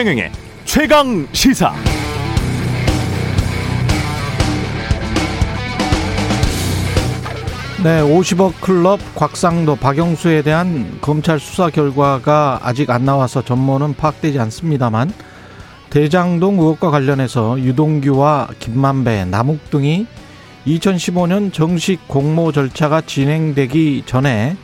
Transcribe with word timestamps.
최경영의 0.00 0.32
최강 0.64 1.28
시사. 1.32 1.74
네, 7.84 8.00
50억 8.00 8.62
클럽 8.62 8.98
곽상도 9.14 9.76
박영수에 9.76 10.40
대한 10.40 10.96
검찰 11.02 11.38
수사 11.38 11.68
결과가 11.68 12.60
아직 12.62 12.88
안 12.88 13.04
나와서 13.04 13.42
전모는 13.42 13.92
파악되지 13.92 14.38
않습니다만 14.38 15.12
대장동 15.90 16.60
의혹과 16.60 16.90
관련해서 16.90 17.60
유동규와 17.60 18.48
김만배, 18.58 19.26
남욱 19.26 19.68
등이 19.68 20.06
2015년 20.66 21.52
정식 21.52 22.08
공모 22.08 22.52
절차가 22.52 23.02
진행되기 23.02 24.04
전에 24.06 24.56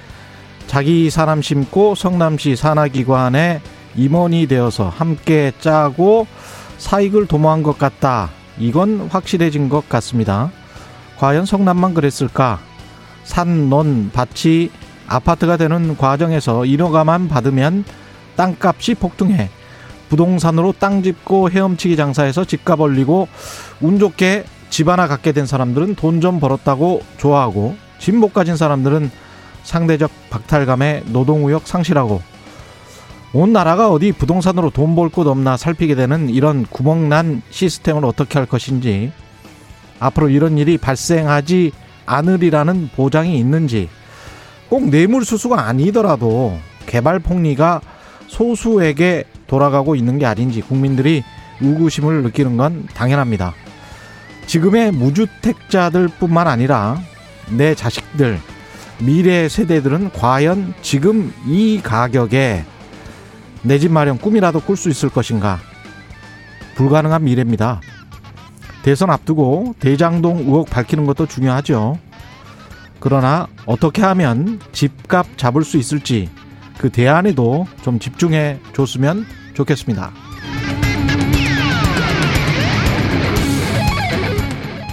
자기 0.66 1.10
사람 1.10 1.42
심고 1.42 1.94
성남시 1.94 2.56
산하기관에 2.56 3.60
임원이 3.96 4.46
되어서 4.46 4.88
함께 4.88 5.52
짜고 5.60 6.26
사익을 6.78 7.26
도모한 7.26 7.62
것 7.62 7.78
같다. 7.78 8.30
이건 8.58 9.08
확실해진 9.10 9.68
것 9.68 9.88
같습니다. 9.88 10.50
과연 11.18 11.46
성남만 11.46 11.94
그랬을까? 11.94 12.60
산, 13.24 13.68
논, 13.70 14.10
밭이 14.12 14.70
아파트가 15.06 15.56
되는 15.56 15.96
과정에서 15.96 16.64
인허가만 16.64 17.28
받으면 17.28 17.84
땅값이 18.36 18.94
폭등해 18.96 19.50
부동산으로 20.08 20.74
땅 20.78 21.02
짓고 21.02 21.50
헤엄치기 21.50 21.96
장사해서 21.96 22.44
집값 22.44 22.80
올리고 22.80 23.28
운 23.80 23.98
좋게 23.98 24.44
집 24.70 24.88
하나 24.88 25.06
갖게 25.08 25.32
된 25.32 25.46
사람들은 25.46 25.94
돈 25.96 26.20
좀 26.20 26.38
벌었다고 26.38 27.02
좋아하고 27.18 27.76
집 27.98 28.14
못 28.14 28.32
가진 28.32 28.56
사람들은 28.56 29.10
상대적 29.64 30.10
박탈감에 30.30 31.04
노동의욕 31.06 31.66
상실하고 31.66 32.20
온 33.32 33.52
나라가 33.52 33.90
어디 33.90 34.12
부동산으로 34.12 34.70
돈 34.70 34.94
벌 34.94 35.08
곳 35.10 35.26
없나 35.26 35.56
살피게 35.56 35.94
되는 35.94 36.28
이런 36.30 36.64
구멍난 36.66 37.42
시스템을 37.50 38.04
어떻게 38.04 38.38
할 38.38 38.46
것인지 38.46 39.12
앞으로 39.98 40.28
이런 40.28 40.58
일이 40.58 40.78
발생하지 40.78 41.72
않으리라는 42.06 42.90
보장이 42.96 43.38
있는지 43.38 43.88
꼭 44.68 44.88
뇌물수수가 44.88 45.60
아니더라도 45.60 46.56
개발 46.86 47.18
폭리가 47.18 47.80
소수에게 48.28 49.24
돌아가고 49.46 49.96
있는 49.96 50.18
게 50.18 50.26
아닌지 50.26 50.60
국민들이 50.60 51.22
의구심을 51.60 52.22
느끼는 52.24 52.56
건 52.56 52.86
당연합니다. 52.94 53.54
지금의 54.46 54.92
무주택자들 54.92 56.08
뿐만 56.08 56.46
아니라 56.46 56.98
내 57.50 57.74
자식들, 57.74 58.38
미래 58.98 59.48
세대들은 59.48 60.12
과연 60.12 60.74
지금 60.82 61.32
이 61.46 61.80
가격에 61.82 62.64
내 63.62 63.78
집 63.78 63.90
마련 63.92 64.18
꿈이라도 64.18 64.60
꿀 64.60 64.76
수 64.76 64.88
있을 64.88 65.08
것인가? 65.08 65.58
불가능한 66.76 67.24
미래입니다. 67.24 67.80
대선 68.82 69.10
앞두고 69.10 69.74
대장동 69.80 70.38
의혹 70.40 70.70
밝히는 70.70 71.06
것도 71.06 71.26
중요하죠. 71.26 71.98
그러나 73.00 73.48
어떻게 73.66 74.02
하면 74.02 74.60
집값 74.72 75.26
잡을 75.36 75.64
수 75.64 75.76
있을지 75.76 76.28
그 76.78 76.90
대안에도 76.90 77.66
좀 77.82 77.98
집중해 77.98 78.60
줬으면 78.74 79.26
좋겠습니다. 79.54 80.12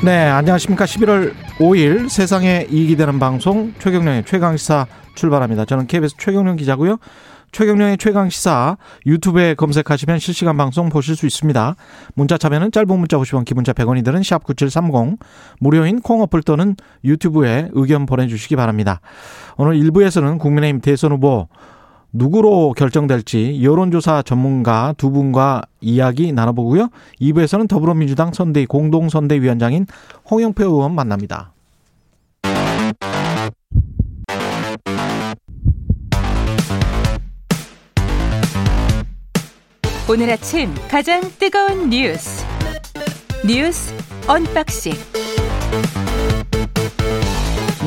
네, 0.03 0.25
안녕하십니까. 0.27 0.83
11월 0.85 1.33
5일 1.59 2.09
세상에 2.09 2.67
이익이 2.69 2.97
되는 2.97 3.19
방송 3.19 3.73
최경령의 3.79 4.25
최강시사 4.25 4.87
출발합니다. 5.15 5.65
저는 5.65 5.87
KBS 5.87 6.15
최경령 6.17 6.57
기자고요. 6.57 6.97
최경령의 7.53 7.99
최강 7.99 8.31
시사 8.31 8.77
유튜브에 9.05 9.53
검색하시면 9.53 10.17
실시간 10.17 10.57
방송 10.57 10.89
보실 10.89 11.15
수 11.15 11.27
있습니다. 11.27 11.75
문자 12.15 12.35
참여는 12.35 12.71
짧은 12.71 12.87
문자 12.97 13.17
50원, 13.17 13.45
기본자 13.45 13.73
100원이 13.73 14.03
드는 14.03 14.23
샵 14.23 14.43
9730 14.43 15.19
무료인 15.59 16.01
콩 16.01 16.23
어플 16.23 16.41
또는 16.41 16.75
유튜브에 17.03 17.69
의견 17.73 18.07
보내 18.07 18.25
주시기 18.25 18.55
바랍니다. 18.55 19.01
오늘 19.55 19.75
1부에서는 19.75 20.39
국민의힘 20.39 20.81
대선 20.81 21.11
후보 21.11 21.47
누구로 22.11 22.73
결정될지 22.75 23.59
여론조사 23.63 24.23
전문가 24.23 24.95
두 24.97 25.11
분과 25.11 25.61
이야기 25.79 26.31
나눠보고요. 26.31 26.89
2부에서는 27.21 27.69
더불어민주당 27.69 28.33
선대위 28.33 28.65
공동선대위원장인 28.65 29.85
홍영표 30.29 30.63
의원 30.63 30.95
만납니다. 30.95 31.52
오늘 40.13 40.29
아침 40.29 40.71
가장 40.91 41.23
뜨거운 41.39 41.89
뉴스 41.89 42.45
뉴스 43.47 43.91
unboxing 44.27 44.93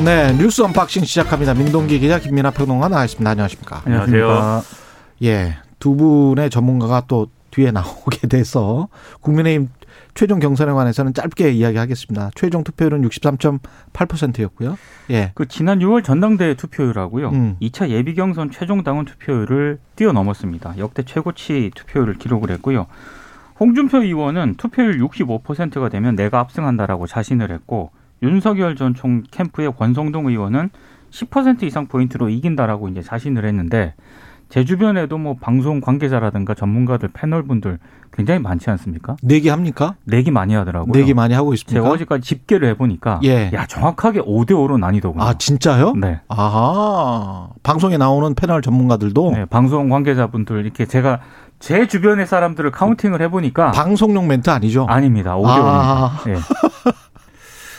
네, 0.03 0.33
뉴스 0.33 0.61
unboxing 0.61 1.05
시작합니다. 1.05 1.53
민동기 1.53 1.97
기자 1.99 2.19
김민하 2.19 2.51
평론가 2.51 2.89
나와 2.89 3.05
있습니다. 3.05 3.29
안녕하십니까? 3.29 3.81
안녕하세요. 3.85 4.61
예, 5.23 5.55
두 5.79 5.95
분의 5.95 6.49
전문가가 6.49 7.01
또 7.07 7.27
뒤에 7.51 7.71
나오게 7.71 8.27
돼서 8.27 8.89
국민의힘 9.21 9.69
최종 10.17 10.39
경선에 10.39 10.71
관해서는 10.71 11.13
짧게 11.13 11.51
이야기하겠습니다. 11.51 12.31
최종 12.33 12.63
투표율은 12.63 13.03
63.8%였고요. 13.07 14.75
예. 15.11 15.31
그 15.35 15.47
지난 15.47 15.77
6월 15.77 16.03
전당대회 16.03 16.55
투표율하고요. 16.55 17.29
음. 17.29 17.55
2차 17.61 17.89
예비 17.89 18.15
경선 18.15 18.49
최종 18.49 18.83
당원 18.83 19.05
투표율을 19.05 19.77
뛰어넘었습니다. 19.95 20.79
역대 20.79 21.03
최고치 21.03 21.69
투표율을 21.75 22.15
기록을 22.15 22.49
했고요. 22.49 22.87
홍준표 23.59 23.99
의원은 24.01 24.55
투표율 24.57 24.97
65%가 25.07 25.89
되면 25.89 26.15
내가 26.15 26.39
압승한다라고 26.39 27.05
자신을 27.05 27.51
했고 27.51 27.91
윤석열 28.23 28.75
전 28.75 28.95
총 28.95 29.21
캠프의 29.29 29.71
권성동 29.77 30.25
의원은 30.29 30.71
10% 31.11 31.61
이상 31.61 31.85
포인트로 31.85 32.29
이긴다라고 32.29 32.89
이제 32.89 33.03
자신을 33.03 33.45
했는데 33.45 33.93
제 34.49 34.63
주변에도 34.63 35.17
뭐 35.17 35.35
방송 35.39 35.81
관계자라든가 35.81 36.53
전문가들 36.53 37.09
패널 37.13 37.43
분들 37.43 37.79
굉장히 38.13 38.39
많지 38.39 38.69
않습니까? 38.71 39.15
내기 39.21 39.49
합니까? 39.49 39.95
내기 40.05 40.31
많이 40.31 40.55
하더라고요. 40.55 40.91
내기 40.91 41.13
많이 41.13 41.33
하고 41.33 41.53
있습니까? 41.53 41.81
제가 41.83 41.93
어제까지 41.93 42.23
집계를 42.23 42.69
해보니까 42.69 43.19
예. 43.25 43.51
야 43.53 43.65
정확하게 43.65 44.21
5대 44.21 44.51
5로 44.51 44.79
나뉘더군요. 44.79 45.23
아, 45.23 45.33
진짜요? 45.33 45.93
네. 45.95 46.21
아하. 46.29 47.49
방송에 47.63 47.97
나오는 47.97 48.33
패널 48.33 48.61
전문가들도 48.61 49.31
네, 49.35 49.45
방송 49.45 49.89
관계자분들 49.89 50.63
이렇게 50.63 50.85
제가 50.85 51.19
제 51.59 51.87
주변의 51.87 52.27
사람들을 52.27 52.71
counting을 52.71 53.21
해보니까 53.23 53.71
방송용 53.71 54.27
멘트 54.27 54.49
아니죠? 54.49 54.85
아닙니다. 54.89 55.35
5대 55.35 55.43
5입니다. 55.43 55.63
아. 55.63 56.21
네. 56.25 56.35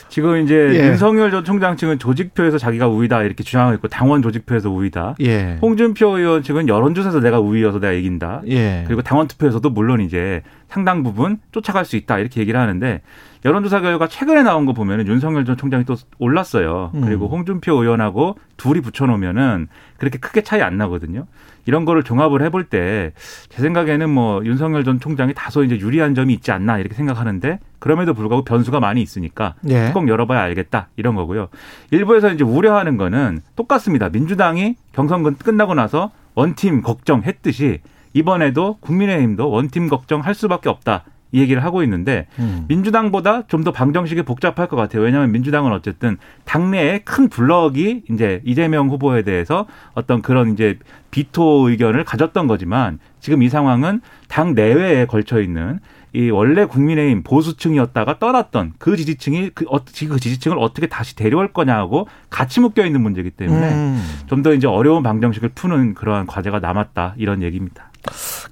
지금 0.09 0.43
이제 0.43 0.55
예. 0.75 0.89
윤석열 0.89 1.31
전 1.31 1.45
총장 1.45 1.77
측은 1.77 1.99
조직표에서 1.99 2.59
자기가 2.59 2.89
우위다 2.89 3.23
이렇게 3.23 3.45
주장하고 3.45 3.75
있고 3.75 3.89
당원 3.89 4.23
조직표에서 4.23 4.71
우위다. 4.71 5.17
예. 5.21 5.59
홍준표 5.61 6.19
의원 6.19 6.43
측은 6.43 6.69
여론조사에서 6.69 7.21
내가 7.21 7.41
우위여서 7.41 7.81
내가 7.81 7.93
이긴다. 7.93 8.43
예. 8.49 8.85
그리고 8.87 9.03
당원 9.03 9.29
투표에서도 9.29 9.69
물론 9.71 10.01
이제 10.01 10.43
상당 10.69 11.03
부분 11.03 11.39
쫓아갈 11.53 11.85
수 11.85 11.97
있다 11.97 12.19
이렇게 12.19 12.41
얘기를 12.41 12.59
하는데 12.59 13.01
여론조사 13.45 13.81
결과 13.81 14.09
최근에 14.09 14.43
나온 14.43 14.67
거 14.67 14.73
보면은 14.73 15.07
윤석열 15.07 15.45
전 15.45 15.57
총장이 15.57 15.85
또 15.85 15.95
올랐어요. 16.19 16.91
음. 16.95 17.01
그리고 17.03 17.29
홍준표 17.29 17.73
의원하고 17.73 18.37
둘이 18.57 18.81
붙여놓으면은 18.81 19.69
그렇게 19.99 20.19
크게 20.19 20.43
차이 20.43 20.61
안 20.63 20.77
나거든요. 20.77 21.27
이런 21.69 21.85
거를 21.85 22.03
종합을 22.03 22.41
해볼 22.43 22.65
때 22.65 23.13
제 23.49 23.63
생각에는 23.63 24.09
뭐 24.09 24.43
윤석열 24.45 24.85
전 24.85 25.01
총장이 25.01 25.35
다소 25.35 25.63
이제 25.65 25.79
유리한 25.79 26.15
점이 26.15 26.33
있지 26.33 26.51
않나 26.51 26.79
이렇게 26.79 26.95
생각하는데 26.95 27.59
그럼에도 27.79 28.15
불구하고 28.15 28.45
변수가 28.45 28.81
많이 28.81 29.03
있으니까 29.03 29.55
예. 29.69 29.91
꼭 29.93 30.09
열어봐야 30.09 30.41
알겠다 30.43 30.89
이런 30.97 31.15
거고요. 31.15 31.49
일부에서 31.91 32.33
이제 32.33 32.43
우려하는 32.45 32.97
거는 32.97 33.41
똑같습니다. 33.55 34.09
민주당이 34.09 34.77
경선 34.93 35.37
끝나고 35.37 35.75
나서 35.75 36.11
원팀 36.35 36.83
걱정했듯이 36.83 37.81
이번에도 38.15 38.79
국민의힘도 38.81 39.51
원팀 39.51 39.89
걱정할 39.89 40.35
수밖에 40.35 40.69
없다. 40.69 41.05
이 41.33 41.41
얘기를 41.41 41.63
하고 41.63 41.83
있는데 41.83 42.27
음. 42.39 42.65
민주당보다 42.69 43.47
좀 43.47 43.59
더 43.65 43.73
방정식이 43.73 44.23
복잡할 44.23 44.69
것 44.69 44.77
같아요. 44.77 45.03
왜냐하면 45.03 45.33
민주당은 45.33 45.73
어쨌든 45.73 46.17
당내에 46.45 47.01
큰 47.01 47.29
블럭이 47.29 48.03
이제 48.11 48.41
이재명 48.45 48.89
후보에 48.89 49.23
대해서 49.23 49.67
어떤 49.95 50.23
그런 50.23 50.53
이제 50.53 50.79
비토 51.11 51.69
의견을 51.69 52.05
가졌던 52.05 52.47
거지만 52.47 52.99
지금 53.21 53.43
이 53.43 53.49
상황은 53.49 54.01
당 54.29 54.55
내외에 54.55 55.07
걸쳐 55.07 55.41
있는 55.41 55.81
이 56.15 56.31
원래 56.31 56.65
국민의힘 56.65 57.23
보수층이었다가 57.23 58.19
떠났던 58.19 58.75
그 58.79 58.97
지지층이 58.97 59.51
그, 59.55 59.67
어, 59.69 59.79
그 59.85 60.19
지지층을 60.19 60.57
어떻게 60.59 60.87
다시 60.87 61.15
데려올 61.17 61.53
거냐하고 61.53 62.09
같이 62.31 62.61
묶여 62.61 62.87
있는 62.87 63.03
문제이기 63.03 63.31
때문에 63.31 63.69
음. 63.73 64.03
좀더 64.29 64.55
이제 64.55 64.67
어려운 64.67 65.03
방정식을 65.03 65.51
푸는 65.51 65.95
그러한 65.95 66.27
과제가 66.27 66.61
남았다 66.61 67.15
이런 67.19 67.43
얘기입니다. 67.43 67.91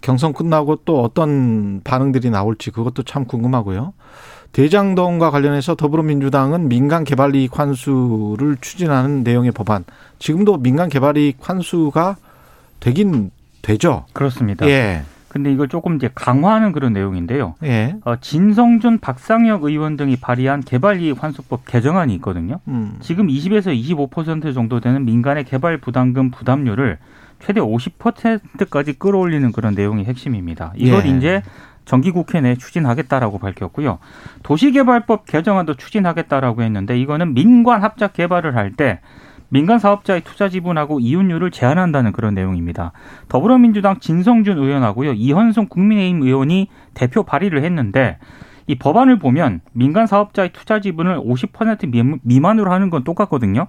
경선 0.07 0.35
끝나고 0.35 0.77
또 0.85 1.03
어떤 1.03 1.81
반응들이 1.83 2.31
나올지 2.31 2.71
그것도 2.71 3.03
참 3.03 3.25
궁금하고요. 3.25 3.93
대장동과 4.53 5.33
관련해서 5.33 5.75
더불어민주당은 5.75 6.69
민간 6.69 7.03
개발 7.03 7.35
이익 7.35 7.59
환수를 7.59 8.57
추진하는 8.61 9.25
내용의 9.25 9.51
법안. 9.51 9.85
지금도 10.21 10.59
민간 10.59 10.89
개발 10.89 11.17
이익 11.17 11.39
환수가 11.41 12.17
되긴 12.79 13.33
되죠. 13.63 14.05
그렇습니다. 14.13 14.69
예. 14.69 15.03
그 15.27 15.35
근데 15.35 15.53
이걸 15.53 15.69
조금 15.69 15.97
이제 15.97 16.09
강화하는 16.15 16.71
그런 16.71 16.93
내용인데요. 16.93 17.57
예. 17.65 17.97
어, 18.05 18.15
진성준, 18.21 19.01
박상혁 19.01 19.65
의원 19.65 19.97
등이 19.97 20.17
발의한 20.17 20.61
개발이익 20.61 21.21
환수법 21.21 21.67
개정안이 21.67 22.15
있거든요. 22.15 22.61
음. 22.69 22.97
지금 23.01 23.27
20에서 23.27 23.77
25% 23.77 24.55
정도 24.55 24.79
되는 24.79 25.05
민간의 25.05 25.45
개발 25.45 25.79
부담금 25.79 26.31
부담률을 26.31 26.99
최대 27.41 27.61
50%까지 27.61 28.95
끌어올리는 28.99 29.51
그런 29.53 29.75
내용이 29.75 30.05
핵심입니다. 30.05 30.73
이걸 30.77 31.07
예. 31.07 31.11
이제 31.11 31.43
정기국회 31.85 32.41
내에 32.41 32.57
추진하겠다라고 32.57 33.39
밝혔고요. 33.39 33.99
도시개발법 34.43 35.27
개정안도 35.27 35.75
추진하겠다라고 35.75 36.63
했는데 36.63 36.99
이거는 36.99 37.35
민관 37.35 37.83
합작 37.83 38.13
개발을 38.13 38.57
할 38.57 38.73
때 38.77 39.01
민간 39.49 39.79
사업자의 39.79 40.23
투자 40.23 40.49
지분하고 40.49 40.99
이윤율을 40.99 41.53
제한한다는 41.53 42.11
그런 42.11 42.35
내용입니다. 42.35 42.91
더불어민주당 43.29 44.01
진성준 44.01 44.59
의원하고요. 44.59 45.13
이현승 45.13 45.67
국민의힘 45.69 46.23
의원이 46.23 46.67
대표 46.95 47.23
발의를 47.23 47.63
했는데 47.63 48.19
이 48.67 48.75
법안을 48.75 49.21
보면 49.21 49.61
민간 49.73 50.09
사업자의 50.09 50.51
투자 50.53 50.81
지분을 50.81 51.21
50% 51.21 51.89
미- 51.91 52.19
미만으로 52.23 52.73
하는 52.73 52.91
건 52.91 53.05
똑같거든요. 53.05 53.69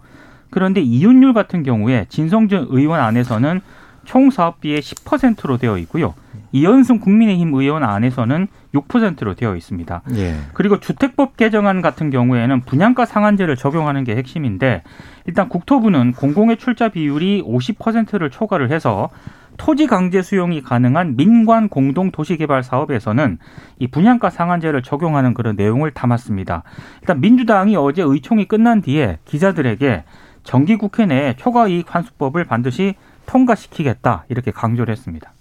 그런데 0.49 0.81
이윤율 0.81 1.33
같은 1.33 1.63
경우에 1.63 2.05
진성준 2.09 2.67
의원 2.69 2.99
안에서는 2.99 3.61
총 4.05 4.29
사업비의 4.31 4.81
10%로 4.81 5.57
되어 5.57 5.77
있고요. 5.79 6.13
이현승 6.53 6.99
국민의힘 6.99 7.53
의원 7.53 7.83
안에서는 7.83 8.47
6%로 8.73 9.35
되어 9.35 9.55
있습니다. 9.55 10.01
예. 10.15 10.35
그리고 10.53 10.79
주택법 10.79 11.35
개정안 11.35 11.81
같은 11.81 12.09
경우에는 12.09 12.61
분양가 12.61 13.05
상한제를 13.05 13.57
적용하는 13.57 14.03
게 14.03 14.15
핵심인데 14.15 14.83
일단 15.25 15.49
국토부는 15.49 16.13
공공의 16.13 16.57
출자 16.57 16.89
비율이 16.89 17.43
50%를 17.43 18.29
초과를 18.29 18.71
해서 18.71 19.09
토지 19.57 19.87
강제 19.87 20.21
수용이 20.21 20.61
가능한 20.61 21.15
민관 21.17 21.67
공동 21.67 22.11
도시개발 22.11 22.63
사업에서는 22.63 23.39
이 23.79 23.87
분양가 23.87 24.29
상한제를 24.29 24.83
적용하는 24.83 25.33
그런 25.33 25.55
내용을 25.55 25.91
담았습니다. 25.91 26.63
일단 27.01 27.19
민주당이 27.19 27.75
어제 27.75 28.03
의총이 28.03 28.47
끝난 28.47 28.81
뒤에 28.81 29.17
기자들에게 29.25 30.03
정기국회 30.47 31.05
내에 31.05 31.35
초과이익 31.35 31.93
환수법을 31.93 32.45
반드시 32.45 32.95
통과시키겠다 33.25 34.23
이렇게 34.29 34.51
강조를 34.51 34.91
했습니다. 34.93 35.33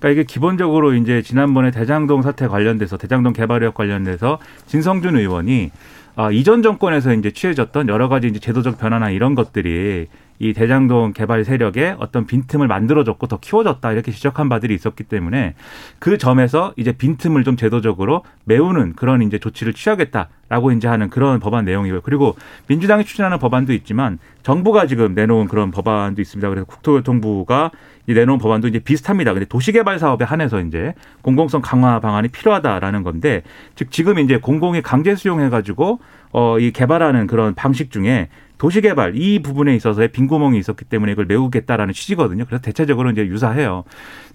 그러니까 0.00 0.20
이게 0.20 0.24
기본적으로 0.24 0.94
이제 0.94 1.22
지난번에 1.22 1.70
대장동 1.70 2.22
사태 2.22 2.48
관련돼서 2.48 2.96
대장동 2.96 3.32
개발의혹 3.32 3.74
관련돼서 3.74 4.38
진성준 4.66 5.16
의원이 5.16 5.70
아, 6.16 6.32
이전 6.32 6.62
정권에서 6.62 7.14
이제 7.14 7.30
취해졌던 7.30 7.88
여러 7.88 8.08
가지 8.08 8.26
이제 8.26 8.40
제도적 8.40 8.78
변화나 8.78 9.10
이런 9.10 9.36
것들이 9.36 10.08
이 10.40 10.54
대장동 10.54 11.12
개발 11.12 11.44
세력에 11.44 11.96
어떤 11.98 12.26
빈틈을 12.26 12.66
만들어줬고 12.66 13.26
더 13.26 13.38
키워졌다 13.38 13.92
이렇게 13.92 14.10
지적한 14.10 14.48
바들이 14.48 14.74
있었기 14.74 15.04
때문에 15.04 15.54
그 15.98 16.16
점에서 16.16 16.72
이제 16.76 16.92
빈틈을 16.92 17.44
좀 17.44 17.56
제도적으로 17.56 18.24
메우는 18.44 18.94
그런 18.94 19.20
이제 19.20 19.38
조치를 19.38 19.74
취하겠다라고 19.74 20.72
이제 20.72 20.88
하는 20.88 21.10
그런 21.10 21.40
법안 21.40 21.66
내용이고요. 21.66 22.00
그리고 22.00 22.36
민주당이 22.68 23.04
추진하는 23.04 23.38
법안도 23.38 23.74
있지만 23.74 24.18
정부가 24.42 24.86
지금 24.86 25.14
내놓은 25.14 25.46
그런 25.46 25.70
법안도 25.70 26.22
있습니다. 26.22 26.48
그래서 26.48 26.64
국토교통부가 26.64 27.70
이 27.99 27.99
내놓은 28.14 28.38
법안도 28.38 28.68
이제 28.68 28.78
비슷합니다. 28.78 29.32
근데 29.32 29.46
도시개발 29.46 29.98
사업에 29.98 30.24
한해서 30.24 30.60
이제 30.60 30.94
공공성 31.22 31.60
강화 31.62 32.00
방안이 32.00 32.28
필요하다라는 32.28 33.02
건데 33.02 33.42
즉 33.74 33.90
지금 33.90 34.18
이제 34.18 34.38
공공이 34.38 34.82
강제 34.82 35.14
수용해가지고 35.14 36.00
어이 36.32 36.70
개발하는 36.72 37.26
그런 37.26 37.54
방식 37.54 37.90
중에 37.90 38.28
도시개발 38.60 39.16
이 39.16 39.40
부분에 39.40 39.74
있어서의 39.74 40.08
빈 40.08 40.26
구멍이 40.26 40.58
있었기 40.58 40.84
때문에 40.84 41.12
이걸 41.12 41.24
메우겠다라는 41.24 41.94
취지거든요. 41.94 42.44
그래서 42.44 42.60
대체적으로 42.60 43.10
이제 43.10 43.26
유사해요. 43.26 43.84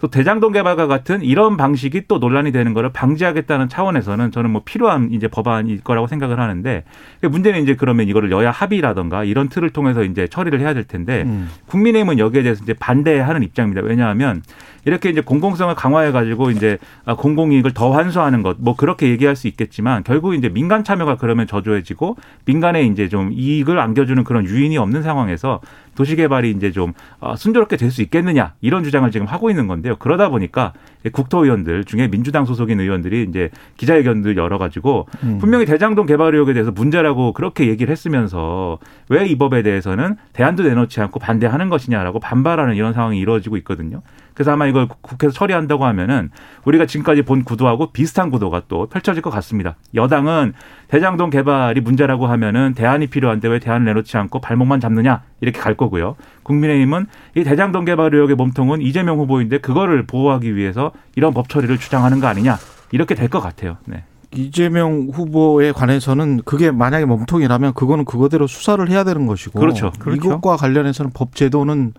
또 0.01 0.09
대장동 0.09 0.51
개발과 0.51 0.87
같은 0.87 1.21
이런 1.21 1.57
방식이 1.57 2.07
또 2.07 2.17
논란이 2.17 2.51
되는 2.51 2.73
거를 2.73 2.91
방지하겠다는 2.91 3.69
차원에서는 3.69 4.31
저는 4.31 4.49
뭐 4.49 4.63
필요한 4.65 5.11
이제 5.11 5.27
법안일 5.27 5.81
거라고 5.83 6.07
생각을 6.07 6.39
하는데 6.39 6.83
문제는 7.21 7.61
이제 7.61 7.75
그러면 7.75 8.07
이거를 8.07 8.31
여야 8.31 8.49
합의라던가 8.49 9.25
이런 9.25 9.47
틀을 9.47 9.69
통해서 9.69 10.03
이제 10.03 10.27
처리를 10.27 10.59
해야 10.59 10.73
될 10.73 10.85
텐데 10.85 11.21
음. 11.27 11.47
국민의힘은 11.67 12.17
여기에 12.17 12.41
대해서 12.41 12.63
이제 12.63 12.73
반대하는 12.73 13.43
입장 13.43 13.64
입니다. 13.65 13.81
왜냐하면 13.81 14.41
이렇게 14.85 15.09
이제 15.09 15.21
공공성을 15.21 15.73
강화해 15.75 16.11
가지고 16.11 16.51
이제 16.51 16.77
아, 17.05 17.15
공공이익을 17.15 17.73
더 17.73 17.91
환수하는 17.91 18.41
것 18.41 18.55
뭐 18.59 18.75
그렇게 18.75 19.09
얘기할 19.09 19.35
수 19.35 19.47
있겠지만 19.47 20.03
결국 20.03 20.33
이제 20.33 20.49
민간 20.49 20.83
참여가 20.83 21.17
그러면 21.17 21.45
저조해지고 21.47 22.17
민간에 22.45 22.83
이제 22.83 23.09
좀 23.09 23.31
이익을 23.33 23.79
안겨주는 23.79 24.23
그런 24.23 24.45
유인이 24.45 24.77
없는 24.77 25.03
상황에서 25.03 25.59
도시 25.95 26.15
개발이 26.15 26.51
이제 26.51 26.71
좀 26.71 26.93
어, 27.19 27.35
순조롭게 27.35 27.77
될 27.77 27.89
수 27.95 28.01
있겠느냐 28.01 28.53
이런 28.61 28.83
주장을 28.83 29.09
지금 29.11 29.25
하고 29.27 29.49
있는 29.49 29.67
건데요. 29.67 29.95
그러다 29.97 30.27
보니까 30.29 30.73
국토의원들 31.11 31.85
중에 31.85 32.09
민주당 32.09 32.45
소속인 32.45 32.79
의원들이 32.79 33.25
이제 33.29 33.49
기자회견들 33.77 34.35
열어가지고 34.37 35.07
음. 35.23 35.37
분명히 35.39 35.65
대장동 35.65 36.05
개발 36.07 36.33
의혹에 36.33 36.53
대해서 36.53 36.71
문제라고 36.71 37.31
그렇게 37.33 37.67
얘기를 37.67 37.91
했으면서 37.91 38.79
왜 39.09 39.25
이 39.25 39.37
법에 39.37 39.63
대해서는 39.63 40.17
대안도 40.33 40.63
내놓지 40.63 40.99
않고 41.01 41.19
반대하는 41.19 41.69
것이냐라고 41.69 42.19
반발하는 42.19 42.75
이런 42.75 42.93
상황이 42.93 43.17
이루어지고 43.19 43.57
있거든요. 43.57 44.01
그래서 44.35 44.51
아마 44.51 44.67
이걸 44.67 44.87
국회에서 45.01 45.33
처리한다고 45.33 45.85
하면은 45.85 46.29
우리가 46.65 46.85
지금까지 46.85 47.23
본 47.23 47.43
구도하고 47.43 47.91
비슷한 47.91 48.29
구도가 48.29 48.63
또 48.67 48.85
펼쳐질 48.87 49.23
것 49.23 49.29
같습니다. 49.31 49.77
여당은 49.95 50.53
대장동 50.89 51.29
개발이 51.29 51.81
문제라고 51.81 52.27
하면은 52.27 52.73
대안이 52.75 53.07
필요한데 53.07 53.47
왜 53.47 53.59
대안을 53.59 53.85
내놓지 53.85 54.17
않고 54.17 54.41
발목만 54.41 54.81
잡느냐 54.81 55.23
이렇게 55.41 55.59
갈 55.59 55.75
거고요. 55.75 56.17
국민의힘은 56.43 57.07
이 57.35 57.43
대장동 57.43 57.85
개발 57.85 58.13
의혹의 58.13 58.35
몸통은 58.35 58.81
이재명 58.81 59.17
후보인데 59.19 59.57
그거를 59.59 60.05
보호하기 60.05 60.55
위해서 60.55 60.91
이런 61.15 61.33
법 61.33 61.49
처리를 61.49 61.77
주장하는 61.77 62.19
거 62.19 62.27
아니냐 62.27 62.57
이렇게 62.91 63.15
될 63.15 63.29
것 63.29 63.39
같아요. 63.39 63.77
네. 63.85 64.03
이재명 64.33 65.07
후보에 65.13 65.71
관해서는 65.71 66.41
그게 66.43 66.69
만약에 66.71 67.05
몸통이라면 67.05 67.73
그거는 67.73 68.03
그거대로 68.03 68.47
수사를 68.47 68.85
해야 68.89 69.05
되는 69.05 69.27
것이고 69.27 69.59
그렇죠. 69.59 69.91
그렇죠. 69.97 70.17
이것과 70.17 70.57
관련해서는 70.57 71.11
법 71.13 71.35
제도는 71.35 71.93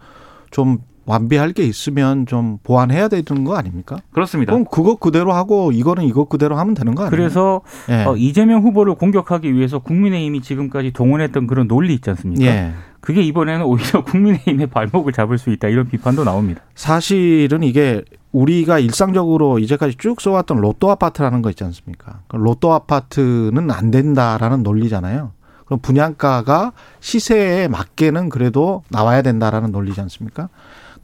좀 0.50 0.79
완비할 1.06 1.53
게 1.53 1.64
있으면 1.64 2.26
좀 2.26 2.58
보완해야 2.62 3.08
되는 3.08 3.44
거 3.44 3.56
아닙니까? 3.56 3.99
그렇습니다. 4.12 4.53
그럼 4.53 4.67
그거 4.70 4.97
그대로 4.97 5.32
하고 5.32 5.73
이거는 5.73 6.05
이거 6.05 6.25
그대로 6.25 6.56
하면 6.58 6.75
되는 6.75 6.94
거 6.94 7.05
아니에요? 7.05 7.11
그래서 7.11 7.62
예. 7.88 8.05
어, 8.05 8.17
이재명 8.17 8.62
후보를 8.62 8.97
공격하기 8.97 9.55
위해서 9.55 9.79
국민의힘이 9.79 10.43
지금까지 10.43 10.93
동원했던 10.93 11.47
그런 11.47 11.69
논리 11.69 11.94
있지 11.94 12.11
않습니까? 12.11 12.45
예. 12.45 12.73
그게 13.00 13.23
이번에는 13.23 13.64
오히려 13.64 14.02
국민의힘의 14.04 14.66
발목을 14.66 15.12
잡을 15.12 15.38
수 15.38 15.50
있다 15.50 15.69
이런 15.69 15.88
비판도 15.88 16.25
나옵니다. 16.25 16.61
사실은 16.75 17.62
이게 17.62 18.02
우리가 18.33 18.81
일상적으로 18.81 19.61
이제까지 19.61 19.97
쭉 19.97 20.21
써왔던 20.21 20.61
로또 20.61 20.90
아파트라는 20.90 21.40
거 21.40 21.50
있지 21.50 21.62
않습니까? 21.64 22.21
그 22.26 22.37
로또 22.37 22.73
아파트는 22.73 23.71
안 23.71 23.92
된다라는 23.92 24.64
논리잖아요. 24.64 25.31
그럼 25.66 25.81
분양가가 25.81 26.73
시세에 27.00 27.69
맞게는 27.69 28.28
그래도 28.28 28.83
나와야 28.88 29.23
된다라는 29.23 29.73
논리지 29.73 30.00
않습니까? 30.02 30.49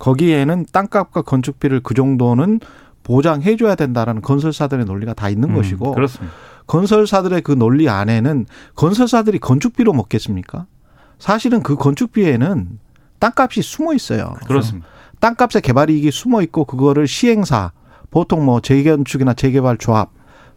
거기에는 0.03 0.67
땅값과 0.73 1.23
건축비를 1.23 1.81
그 1.81 1.95
정도는 1.95 2.59
보장해 3.05 3.57
줘야 3.57 3.77
된다라는 3.77 4.21
건설사들의 4.21 4.85
논리가 4.85 5.15
다 5.15 5.29
있는 5.29 5.51
음, 5.51 5.55
것이고 5.55 5.93
그렇습니다. 5.93 6.35
건설사들의 6.67 7.43
그 7.43 7.53
논리 7.53 7.89
안에는 7.89 8.47
건설사들이 8.75 9.39
건축비로 9.39 9.93
먹겠습니까? 9.93 10.67
사실은 11.21 11.63
그 11.63 11.77
건축비에는 11.77 12.81
땅값이 13.21 13.63
숨어 13.63 13.95
있어요. 13.95 14.35
그렇습니다. 14.47 14.89
땅값의 15.21 15.63
개발 15.63 15.89
이익이 15.89 16.11
숨어 16.11 16.43
있고 16.43 16.65
그거를 16.65 17.07
시행사 17.07 17.71
보통 18.11 18.45
뭐 18.45 18.61
재건축이나 18.61 19.35
재개발 19.35 19.79
조합 19.79 20.11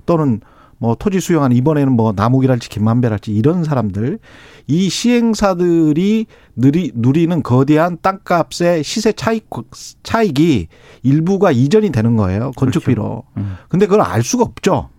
또는 0.07 0.41
뭐 0.77 0.95
토지 0.95 1.19
수용한 1.19 1.51
이번에는 1.53 1.91
뭐 1.93 2.13
나무기랄지 2.15 2.69
김만배랄지 2.69 3.31
이런 3.31 3.63
사람들 3.63 4.19
이 4.67 4.89
시행사들이 4.89 6.25
누리, 6.55 6.91
누리는 6.93 7.43
거대한 7.43 7.97
땅값의 8.01 8.83
시세 8.83 9.11
차익 9.13 9.49
차익이 10.03 10.67
일부가 11.03 11.51
이전이 11.51 11.91
되는 11.91 12.15
거예요 12.15 12.51
건축비로. 12.51 13.23
음. 13.37 13.57
근데 13.69 13.85
그걸 13.85 14.01
알 14.01 14.23
수가 14.23 14.43
없죠. 14.43 14.89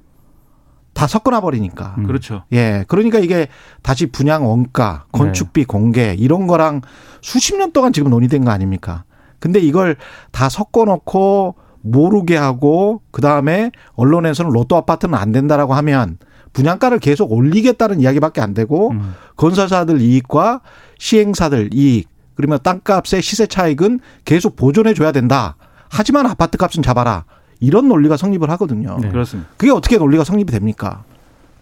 다 0.97 1.07
섞어놔 1.07 1.43
버리니까. 1.43 1.97
음. 1.99 2.07
그렇죠. 2.07 2.45
예. 2.53 2.85
그러니까 2.89 3.19
이게 3.19 3.49
다시 3.83 4.07
분양 4.07 4.49
원가, 4.49 5.05
건축비 5.13 5.67
공개 5.67 6.15
이런 6.19 6.47
거랑 6.47 6.81
수십 7.21 7.57
년 7.57 7.73
동안 7.73 7.93
지금 7.93 8.11
논의된 8.11 8.45
거 8.45 8.51
아닙니까? 8.51 9.05
근데 9.39 9.61
이걸 9.61 9.97
다 10.33 10.49
섞어 10.49 10.87
놓고 10.87 11.55
모르게 11.91 12.37
하고 12.37 13.03
그다음에 13.11 13.71
언론에서는 13.95 14.51
로또 14.51 14.77
아파트는 14.77 15.15
안 15.15 15.33
된다라고 15.33 15.75
하면 15.75 16.19
분양가를 16.53 16.99
계속 16.99 17.33
올리겠다는 17.33 18.01
이야기밖에 18.01 18.41
안 18.41 18.55
되고 18.55 18.91
음. 18.91 19.15
건설사들 19.37 20.01
이익과 20.01 20.61
시행사들 20.99 21.71
이익 21.75 22.09
그러면 22.35 22.59
땅값의 22.63 23.23
시세 23.23 23.47
차익은 23.47 24.01
계속 24.25 24.57
보존해 24.57 24.95
줘야 24.95 25.13
된다. 25.13 25.57
하지만 25.89 26.27
아파트 26.27 26.59
값은 26.59 26.83
잡아라. 26.83 27.25
이런 27.61 27.89
논리가 27.89 28.17
성립을 28.19 28.51
하거든요. 28.51 28.99
네. 29.01 29.09
그렇습니다. 29.09 29.49
그게 29.57 29.73
어떻게 29.73 29.97
논리가 29.97 30.25
성립이 30.25 30.51
됩니까? 30.51 31.05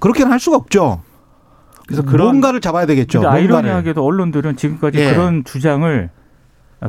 그렇게는 0.01 0.33
할 0.33 0.41
수가 0.41 0.57
없죠. 0.57 1.03
그래서 1.87 2.03
그런- 2.03 2.29
뭔가를 2.29 2.61
잡아야 2.61 2.87
되겠죠. 2.87 3.29
아이러니하게도 3.29 4.05
언론들은 4.05 4.57
지금까지 4.57 4.99
예. 4.99 5.13
그런 5.13 5.45
주장을 5.45 6.11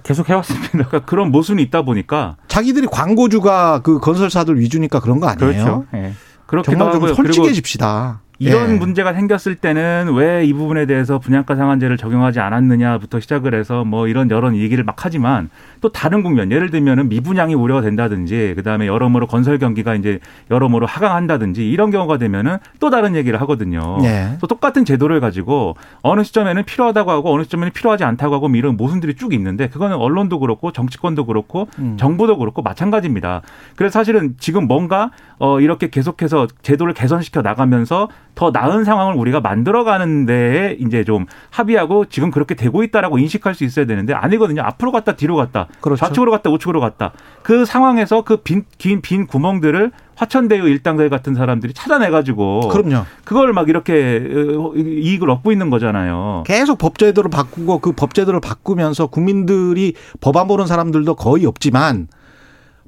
계속 0.04 0.30
해왔습니다. 0.30 0.70
그러니까 0.72 1.00
그런 1.00 1.32
모순이 1.32 1.62
있다 1.64 1.84
보니까 1.84 2.38
자기들이 2.48 2.88
광고주가 2.88 3.82
그 3.84 4.00
건설사들 4.00 4.60
위주니까 4.60 5.00
그런 5.00 5.20
거 5.20 5.28
아니에요? 5.28 5.52
그렇죠. 5.54 5.86
예. 5.94 6.14
그렇기도 6.46 6.78
정말 6.78 7.00
좀 7.00 7.16
솔직해집시다. 7.16 8.22
이런 8.40 8.72
예. 8.72 8.78
문제가 8.78 9.14
생겼을 9.14 9.56
때는 9.56 10.14
왜 10.14 10.46
이 10.46 10.54
부분에 10.54 10.86
대해서 10.86 11.18
분양가 11.20 11.56
상한제를 11.56 11.98
적용하지 11.98 12.40
않았느냐부터 12.40 13.20
시작을 13.20 13.54
해서 13.56 13.84
뭐 13.84 14.08
이런 14.08 14.30
여러 14.30 14.54
얘기를 14.56 14.84
막 14.84 14.96
하지만 15.00 15.50
또 15.82 15.92
다른 15.92 16.24
국면 16.24 16.52
예를 16.52 16.70
들면은 16.70 17.10
미분양이 17.10 17.54
우려가 17.56 17.82
된다든지 17.82 18.54
그다음에 18.56 18.88
여러모로 18.88 19.28
건설 19.28 19.58
경기가 19.58 19.96
이제 19.96 20.20
여러모로 20.52 20.86
하강한다든지 20.86 21.68
이런 21.70 21.92
경우가 21.92 22.18
되면은 22.18 22.58
또 22.80 22.90
다른 22.90 23.16
얘기를 23.16 23.40
하거든요. 23.42 23.98
예. 24.04 24.38
또 24.40 24.48
똑같은 24.48 24.86
제도를 24.86 25.20
가지고 25.20 25.76
어느 26.02 26.24
시점에는 26.24 26.64
필요하다고 26.64 27.12
하고 27.12 27.34
어느 27.34 27.44
시점에는 27.44 27.72
필요하지 27.72 28.04
않다고 28.04 28.36
하고 28.36 28.48
뭐 28.48 28.58
이런 28.58 28.78
모순들이 28.78 29.16
쭉 29.16 29.34
있는데 29.34 29.68
그거는 29.68 29.96
언론도 29.96 30.40
그렇고 30.40 30.72
정치권도 30.72 31.26
그렇고 31.26 31.68
음. 31.80 31.98
정부도 31.98 32.38
그렇고 32.38 32.62
마찬가지입니다. 32.62 33.42
그래서 33.76 34.00
사실은 34.00 34.36
지금 34.40 34.68
뭔가 34.68 35.12
어 35.38 35.60
이렇게 35.60 35.90
계속해서 35.90 36.48
제도를 36.62 36.94
개선시켜 36.94 37.42
나가면서 37.42 38.08
더 38.36 38.52
나은 38.52 38.84
상황을 38.84 39.16
우리가 39.16 39.40
만들어가는 39.42 40.26
데에 40.26 40.78
이제 40.80 41.04
좀 41.04 41.26
합의하고 41.52 42.06
지금 42.06 42.32
그렇게 42.32 42.56
되고 42.56 42.84
있다라고 42.84 43.18
인식할 43.20 43.54
수 43.56 43.64
있어야 43.64 43.86
되는데 43.86 44.14
아니거든요. 44.14 44.62
앞으로 44.64 44.92
갔다 44.92 45.16
뒤로 45.16 45.36
갔다 45.36 45.68
그렇죠. 45.82 46.06
좌측으로 46.06 46.32
갔다 46.32 46.50
우측으로 46.50 46.80
갔다 46.80 47.12
그 47.44 47.66
상황에서 47.66 48.22
그 48.24 48.38
빈 48.38 48.64
긴 48.78 49.02
빈 49.02 49.28
구멍들을 49.28 49.92
화천대유 50.16 50.68
일당들 50.70 51.10
같은 51.10 51.34
사람들이 51.36 51.74
찾아내가지고 51.74 52.70
그럼요. 52.70 53.04
그걸 53.26 53.52
막 53.54 53.68
이렇게 53.68 54.22
어, 54.58 54.72
이익을 54.76 55.30
얻고 55.30 55.52
있는 55.52 55.70
거잖아요. 55.70 56.44
계속 56.48 56.78
법제도를 56.78 57.30
바꾸고 57.30 57.80
그 57.80 57.92
법제도를 57.92 58.40
바꾸면서 58.40 59.08
국민들이 59.08 59.94
법안 60.22 60.48
보는 60.48 60.68
사람들도 60.68 61.16
거의 61.16 61.46
없지만 61.46 62.08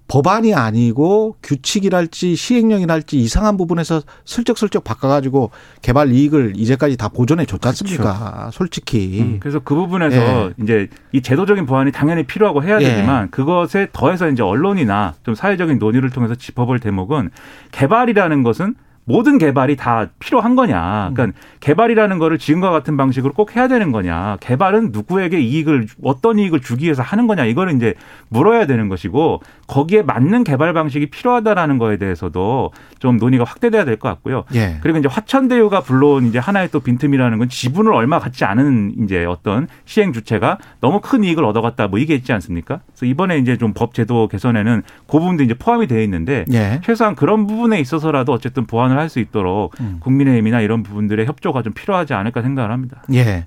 법안이 0.08 0.54
아니고 0.54 1.36
규칙이랄지 1.44 2.36
시행령이랄지 2.36 3.20
이상한 3.20 3.58
부분에서 3.58 4.02
슬쩍슬쩍 4.26 4.84
바꿔가지고 4.84 5.52
개발 5.82 6.12
이익을 6.12 6.54
이제까지 6.56 6.98
다 6.98 7.10
보존해 7.10 7.46
줬지 7.46 7.68
않습니까? 7.68 8.50
솔직히. 8.54 9.22
음, 9.22 9.38
그래서 9.40 9.60
그 9.60 9.76
부분에서 9.76 10.18
예. 10.18 10.54
이제 10.64 10.88
이 11.12 11.22
제도적인 11.22 11.66
보완이 11.66 11.92
당연히 11.92 12.24
필요하고 12.24 12.64
해야 12.64 12.80
예. 12.82 12.86
되지만 12.86 13.30
그것에 13.32 13.90
더해서 13.92 14.30
이제 14.30 14.44
언론이나 14.44 15.14
좀 15.24 15.36
사회적인 15.36 15.78
논의를 15.78 16.10
통해서 16.10 16.36
짚어볼 16.36 16.80
대목은 16.80 17.30
개발이라는 17.72 18.44
것은 18.44 18.76
모든 19.08 19.38
개발이 19.38 19.78
다 19.78 20.08
필요한 20.20 20.58
거냐. 20.58 21.12
그러니까 21.14 21.40
개발이라는 21.62 22.20
거를 22.20 22.38
지금과 22.38 22.72
같은 22.72 22.98
방식으로 22.98 23.34
꼭 23.34 23.56
해야 23.56 23.70
되는 23.70 23.94
거냐. 23.94 24.36
개발은 24.42 24.90
누구에게 24.92 25.40
이익을 25.40 25.88
어떤 26.04 26.38
이익을 26.40 26.60
주기 26.60 26.86
위해서 26.86 27.04
하는 27.04 27.26
거냐. 27.26 27.46
이거를 27.46 27.74
이제 27.78 27.94
물어야 28.28 28.68
되는 28.68 28.90
것이고 28.90 29.42
거기에 29.67 30.01
맞는 30.01 30.43
개발 30.45 30.74
방식이 30.74 31.09
필요하다라는 31.09 31.77
거에 31.77 31.97
대해서도 31.97 32.71
좀 33.00 33.17
논의가 33.17 33.43
확대돼야 33.43 33.83
될 33.86 33.97
것 33.97 34.07
같고요. 34.09 34.45
예. 34.55 34.77
그리고 34.81 34.97
이제 35.00 35.07
화천대유가 35.07 35.83
물론 35.88 36.25
이제 36.25 36.39
하나의 36.39 36.69
또 36.71 36.79
빈틈이라는 36.79 37.38
건 37.38 37.50
지분을 37.50 37.93
얼마 37.93 38.19
갖지 38.19 38.45
않은 38.45 38.95
이제 39.03 39.25
어떤 39.25 39.67
시행 39.86 40.13
주체가 40.13 40.57
너무 40.81 41.01
큰 41.01 41.24
이익을 41.24 41.43
얻어갔다 41.43 41.88
뭐 41.88 42.00
이게 42.00 42.15
있지 42.15 42.31
않습니까? 42.33 42.79
그래서 42.88 43.05
이번에 43.05 43.38
이제 43.39 43.57
좀 43.57 43.74
법 43.74 43.93
제도 43.93 44.27
개선에는 44.27 44.83
그 45.07 45.19
부분도 45.19 45.43
이제 45.43 45.53
포함이 45.53 45.88
되어 45.88 46.01
있는데 46.01 46.45
예. 46.53 46.79
최소한 46.86 47.15
그런 47.15 47.45
부분에 47.47 47.79
있어서라도 47.79 48.31
어쨌든 48.33 48.65
보완을 48.65 48.97
할 48.97 49.09
수 49.09 49.19
있도록 49.19 49.74
음. 49.79 49.97
국민의힘이나 50.01 50.59
이런 50.62 50.83
부분들의 50.83 51.25
협조가 51.25 51.62
좀 51.63 51.74
필요하지 51.74 52.13
않을까 52.13 52.41
생각을 52.41 52.71
합니다. 52.71 53.03
예. 53.13 53.45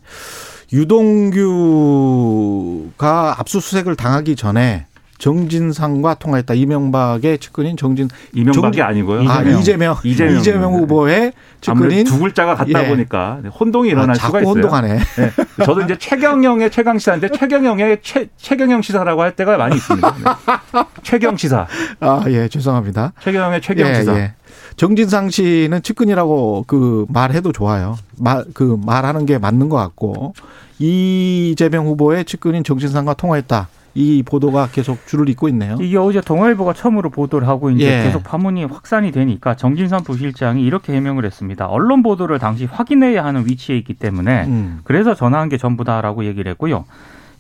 유동규가 1.61 3.37
압수수색을 3.39 3.97
당하기 3.97 4.37
전에 4.37 4.87
정진상과 5.21 6.15
통화했다. 6.15 6.55
이명박의 6.55 7.39
측근인 7.39 7.77
정진 7.77 8.09
이명박이 8.33 8.83
아니고요. 8.83 9.31
아, 9.31 9.43
이재명. 9.43 9.61
이재명 9.61 9.97
이재명. 10.03 10.37
이재명 10.39 10.75
후보의 10.75 11.33
측근인 11.61 12.05
두 12.05 12.19
글자가 12.19 12.55
같다 12.57 12.85
예. 12.85 12.89
보니까 12.89 13.41
혼동이 13.61 13.91
일어날 13.91 14.13
아, 14.13 14.15
수가 14.15 14.41
있어요. 14.41 14.55
혼동하네. 14.55 14.99
네. 14.99 15.31
저도 15.65 15.83
이제 15.83 15.97
최경영의 15.99 16.71
최강 16.71 16.99
시사인데 16.99 17.29
최경영의 17.29 17.99
최, 18.03 18.29
최경영 18.39 18.81
시사라고 18.83 19.21
할 19.21 19.37
때가 19.37 19.59
많이 19.59 19.77
있습니다. 19.77 20.17
네. 20.17 20.83
최경 21.03 21.37
시사, 21.37 21.67
아, 22.01 22.25
예, 22.29 22.49
죄송합니다. 22.49 23.13
최경영의 23.21 23.61
최경 23.61 23.89
예, 23.89 23.95
시사. 23.97 24.17
예. 24.17 24.35
정진상 24.77 25.29
씨는 25.29 25.83
측근이라고 25.83 26.65
그 26.67 27.05
말해도 27.11 27.53
좋아요. 27.53 27.99
말, 28.17 28.45
그 28.55 28.79
말하는 28.87 29.27
게 29.27 29.37
맞는 29.37 29.69
것 29.69 29.77
같고 29.77 30.33
이재명 30.79 31.87
후보의 31.87 32.25
측근인 32.25 32.65
정진상과 32.65 33.15
통화했다. 33.15 33.69
이 33.95 34.23
보도가 34.25 34.69
계속 34.69 35.07
줄을 35.07 35.29
잇고 35.29 35.49
있네요. 35.49 35.77
이게 35.81 35.97
어제 35.97 36.21
동아일보가 36.21 36.75
처음으로 36.75 37.11
보도를 37.11 37.49
하고 37.49 37.71
이제 37.71 37.87
예. 37.87 38.05
계속 38.05 38.23
파문이 38.23 38.65
확산이 38.65 39.11
되니까 39.11 39.57
정진상 39.57 40.05
부실장이 40.05 40.65
이렇게 40.65 40.95
해명을 40.95 41.25
했습니다. 41.25 41.67
언론 41.67 42.03
보도를 42.03 42.39
당시 42.39 42.67
확인해야 42.67 43.25
하는 43.25 43.47
위치에 43.47 43.77
있기 43.79 43.95
때문에 43.95 44.45
음. 44.47 44.81
그래서 44.85 45.15
전화한 45.15 45.49
게 45.49 45.57
전부다라고 45.57 46.25
얘기를 46.25 46.51
했고요. 46.53 46.85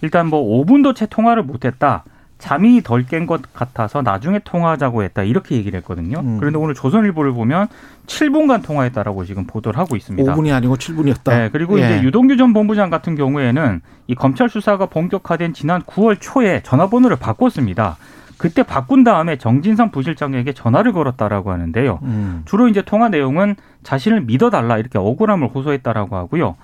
일단 0.02 0.28
뭐 0.28 0.42
5분도 0.64 0.94
채 0.94 1.06
통화를 1.06 1.42
못했다. 1.42 2.04
잠이 2.40 2.82
덜 2.82 3.04
깬 3.06 3.26
것 3.26 3.42
같아서 3.52 4.02
나중에 4.02 4.40
통화하자고 4.42 5.02
했다. 5.04 5.22
이렇게 5.22 5.54
얘기를 5.56 5.76
했거든요. 5.78 6.18
음. 6.20 6.38
그런데 6.38 6.58
오늘 6.58 6.74
조선일보를 6.74 7.32
보면 7.32 7.68
7분간 8.06 8.64
통화했다라고 8.64 9.24
지금 9.24 9.46
보도를 9.46 9.78
하고 9.78 9.94
있습니다. 9.94 10.34
5분이 10.34 10.52
아니고 10.52 10.76
7분이었다. 10.76 11.30
네, 11.30 11.48
그리고 11.52 11.78
이제 11.78 12.02
유동규 12.02 12.36
전 12.36 12.52
본부장 12.52 12.90
같은 12.90 13.14
경우에는 13.14 13.80
이 14.08 14.14
검찰 14.14 14.48
수사가 14.48 14.86
본격화된 14.86 15.52
지난 15.52 15.82
9월 15.82 16.16
초에 16.18 16.62
전화번호를 16.64 17.16
바꿨습니다. 17.18 17.96
그때 18.38 18.62
바꾼 18.62 19.04
다음에 19.04 19.36
정진상 19.36 19.90
부실장에게 19.90 20.54
전화를 20.54 20.92
걸었다라고 20.92 21.52
하는데요. 21.52 21.98
음. 22.02 22.42
주로 22.46 22.68
이제 22.68 22.80
통화 22.80 23.10
내용은 23.10 23.54
자신을 23.82 24.22
믿어달라 24.22 24.78
이렇게 24.78 24.98
억울함을 24.98 25.48
호소했다라고 25.48 26.16
하고요. 26.16 26.56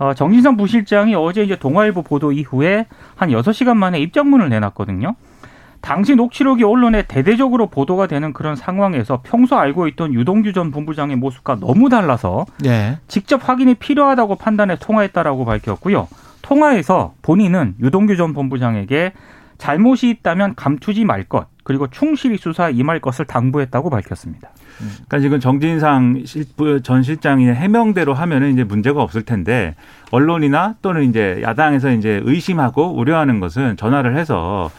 어, 0.00 0.14
정진상 0.14 0.56
부실장이 0.56 1.14
어제 1.14 1.44
이제 1.44 1.56
동아일보 1.56 2.02
보도 2.02 2.32
이후에 2.32 2.86
한 3.16 3.28
6시간 3.28 3.76
만에 3.76 4.00
입장문을 4.00 4.48
내놨거든요. 4.48 5.14
당시 5.82 6.14
녹취록이 6.14 6.64
언론에 6.64 7.02
대대적으로 7.02 7.66
보도가 7.66 8.06
되는 8.06 8.32
그런 8.32 8.56
상황에서 8.56 9.20
평소 9.22 9.56
알고 9.56 9.88
있던 9.88 10.14
유동규 10.14 10.54
전 10.54 10.70
본부장의 10.70 11.16
모습과 11.16 11.56
너무 11.56 11.90
달라서 11.90 12.46
예. 12.64 12.98
직접 13.08 13.46
확인이 13.46 13.74
필요하다고 13.74 14.36
판단해 14.36 14.76
통화했다라고 14.78 15.44
밝혔고요. 15.44 16.08
통화에서 16.40 17.12
본인은 17.20 17.74
유동규 17.80 18.16
전 18.16 18.32
본부장에게 18.32 19.12
잘못이 19.58 20.08
있다면 20.08 20.54
감추지 20.54 21.04
말 21.04 21.24
것, 21.24 21.46
그리고 21.64 21.86
충실히 21.88 22.36
수사에 22.36 22.72
임할 22.72 23.00
것을 23.00 23.24
당부했다고 23.26 23.90
밝혔습니다. 23.90 24.50
그러니까 25.08 25.18
지금 25.20 25.40
정진상 25.40 26.22
실- 26.24 26.46
전 26.82 27.02
실장이 27.02 27.46
해명대로 27.48 28.14
하면은 28.14 28.52
이제 28.52 28.64
문제가 28.64 29.02
없을 29.02 29.22
텐데 29.22 29.74
언론이나 30.10 30.74
또는 30.82 31.08
이제 31.08 31.40
야당에서 31.42 31.92
이제 31.92 32.20
의심하고 32.24 32.94
우려하는 32.96 33.40
것은 33.40 33.76
전화를 33.76 34.16
해서 34.16 34.70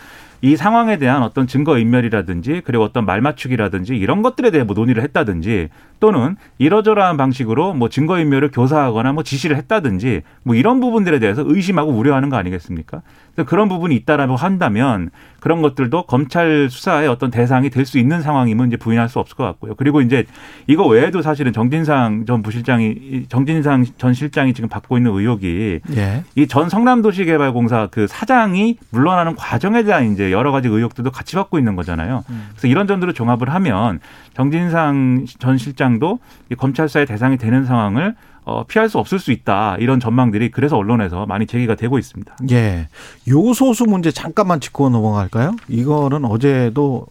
이 0.43 0.55
상황에 0.55 0.97
대한 0.97 1.21
어떤 1.21 1.45
증거 1.45 1.77
인멸이라든지 1.77 2.63
그리고 2.65 2.83
어떤 2.83 3.05
말 3.05 3.21
맞추기라든지 3.21 3.95
이런 3.95 4.23
것들에 4.23 4.49
대해 4.49 4.63
뭐 4.63 4.73
논의를 4.73 5.03
했다든지 5.03 5.69
또는 5.99 6.35
이러저러한 6.57 7.15
방식으로 7.15 7.75
뭐 7.75 7.89
증거 7.89 8.17
인멸을 8.19 8.49
교사하거나 8.49 9.13
뭐 9.13 9.21
지시를 9.21 9.55
했다든지 9.57 10.23
뭐 10.41 10.55
이런 10.55 10.79
부분들에 10.79 11.19
대해서 11.19 11.43
의심하고 11.45 11.91
우려하는 11.91 12.29
거 12.29 12.37
아니겠습니까? 12.37 13.03
그런 13.45 13.69
부분이 13.69 13.95
있다라고 13.95 14.35
한다면 14.35 15.09
그런 15.39 15.61
것들도 15.61 16.03
검찰 16.05 16.69
수사의 16.69 17.07
어떤 17.07 17.31
대상이 17.31 17.69
될 17.69 17.85
수 17.85 17.97
있는 17.97 18.21
상황이면 18.21 18.67
이제 18.67 18.77
부인할 18.77 19.09
수 19.09 19.19
없을 19.19 19.35
것 19.35 19.43
같고요. 19.43 19.73
그리고 19.75 20.01
이제 20.01 20.25
이거 20.67 20.85
외에도 20.85 21.21
사실은 21.21 21.51
정진상 21.51 22.25
전 22.27 22.43
부실장이 22.43 23.25
정진상 23.27 23.85
전 23.97 24.13
실장이 24.13 24.53
지금 24.53 24.69
받고 24.69 24.97
있는 24.97 25.11
의혹이 25.11 25.79
예. 25.95 26.23
이전 26.35 26.69
성남도시개발공사 26.69 27.87
그 27.89 28.05
사장이 28.07 28.77
물러나는 28.91 29.35
과정에 29.35 29.83
대한 29.83 30.11
이제 30.13 30.31
여러 30.31 30.51
가지 30.51 30.67
의혹들도 30.67 31.09
같이 31.11 31.35
받고 31.35 31.57
있는 31.57 31.75
거잖아요. 31.75 32.23
그래서 32.51 32.67
이런 32.67 32.85
점들을 32.85 33.13
종합을 33.13 33.49
하면 33.49 33.99
정진상 34.35 35.25
전 35.39 35.57
실장도 35.57 36.19
이 36.51 36.55
검찰 36.55 36.87
수사의 36.87 37.05
대상이 37.07 37.37
되는 37.37 37.65
상황을 37.65 38.15
어, 38.43 38.63
피할 38.65 38.89
수 38.89 38.97
없을 38.97 39.19
수 39.19 39.31
있다. 39.31 39.77
이런 39.79 39.99
전망들이 39.99 40.49
그래서 40.51 40.77
언론에서 40.77 41.25
많이 41.25 41.45
제기가 41.45 41.75
되고 41.75 41.97
있습니다. 41.99 42.37
예. 42.51 42.87
요소수 43.27 43.85
문제 43.85 44.11
잠깐만 44.11 44.59
짚고 44.59 44.89
넘어갈까요? 44.89 45.55
이거는 45.67 46.25
어제도 46.25 47.07